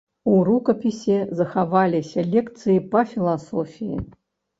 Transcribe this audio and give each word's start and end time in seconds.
У 0.35 0.37
рукапісе 0.47 1.17
захаваліся 1.41 2.23
лекцыі 2.33 2.79
па 2.95 3.03
філасофіі. 3.13 4.01